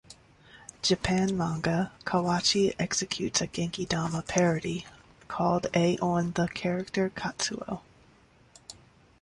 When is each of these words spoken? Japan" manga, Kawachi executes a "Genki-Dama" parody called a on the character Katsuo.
Japan" 0.81 1.37
manga, 1.37 1.91
Kawachi 2.05 2.73
executes 2.79 3.39
a 3.39 3.45
"Genki-Dama" 3.45 4.23
parody 4.27 4.87
called 5.27 5.67
a 5.75 5.95
on 5.99 6.31
the 6.31 6.47
character 6.47 7.11
Katsuo. 7.11 7.81